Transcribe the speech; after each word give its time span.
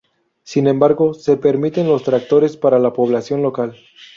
Sin 0.43 0.65
embargo, 0.65 1.13
se 1.13 1.37
permiten 1.37 1.87
los 1.87 2.01
tractores 2.03 2.57
para 2.57 2.79
la 2.79 2.91
población 2.91 3.43
local. 3.43 3.75